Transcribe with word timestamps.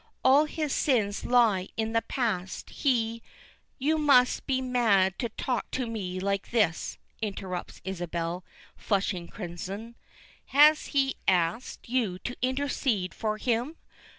All 0.25 0.45
his 0.45 0.73
sins 0.73 1.25
lie 1.25 1.67
in 1.77 1.93
the 1.93 2.01
past. 2.01 2.71
He" 2.71 3.21
"You 3.77 3.99
must 3.99 4.47
be 4.47 4.59
mad 4.59 5.19
to 5.19 5.29
talk 5.29 5.69
to 5.77 5.85
me 5.85 6.19
like 6.19 6.49
this," 6.49 6.97
interrupts 7.21 7.81
Isabel, 7.83 8.43
flushing 8.75 9.27
crimson. 9.27 9.95
"Has 10.45 10.87
he 10.87 11.17
asked 11.27 11.87
you 11.87 12.17
to 12.17 12.35
intercede 12.41 13.13
for 13.13 13.37
him? 13.37 13.75